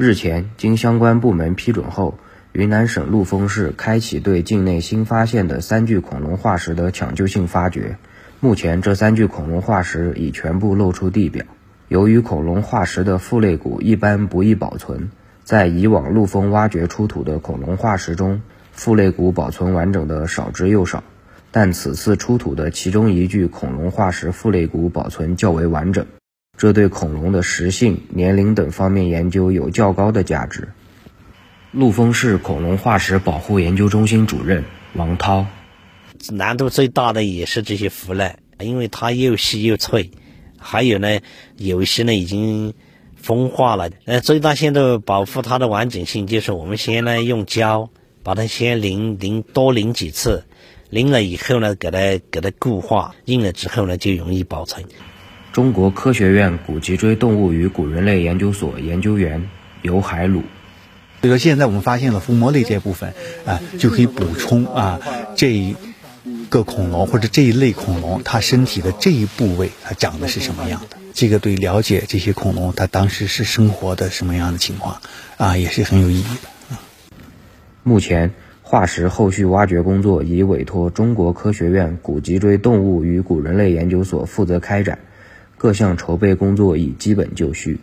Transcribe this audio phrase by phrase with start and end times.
[0.00, 2.20] 日前，经相关部门批准后，
[2.52, 7.98] 云南省陆丰市开启对境内新发现的三具恐龙化石的抢救性发掘。
[8.38, 11.44] 目前，这三具恐龙化石已全部露出地表。
[11.88, 15.10] 由于恐龙化石的腹肋骨一般不易保存，
[15.42, 18.40] 在以往陆丰挖掘出土的恐龙化石中，
[18.70, 21.02] 腹肋骨保存完整的少之又少。
[21.50, 26.06] 但此次出土的其中一具恐龙化石腹肋骨保存较为完整。
[26.58, 30.68] 这对恐龙的食性、年龄等方面研究有较高的价值。
[31.70, 35.46] 陆丰市恐龙化石保护研究中心主任王涛：
[36.30, 40.10] 难度最大的也是这些腐烂，因为它又细又脆，
[40.58, 41.20] 还有呢，
[41.56, 42.74] 有些呢已经
[43.14, 43.90] 风化了。
[44.06, 47.88] 呃，最大限度保护它的完整性，就是我们先呢用胶
[48.24, 50.44] 把它先淋淋多淋几次，
[50.90, 54.84] 淋了以后呢，给它给它固化，硬了之后呢就容易保存。
[55.58, 59.48] 中国科学院古脊椎动物与古人类研究所研究员
[59.82, 60.42] 尤海鲁，
[61.20, 63.12] 所以说现在我们发现了腹膜类这部分
[63.44, 65.00] 啊，就可以补充啊
[65.34, 65.74] 这一
[66.48, 75.00] 个恐龙或者这一类恐龙它身体的这一部位它长的是什么样的，这个对了解这些恐龙它当时是生活的什么样的情况
[75.38, 76.22] 啊也是很有意义
[76.70, 76.78] 的。
[77.82, 85.00] 目前化石后续挖掘工作已委托中国科学院古脊椎动物与古人类研究所负责开展。
[85.58, 87.80] 各项筹备工作已基本就绪。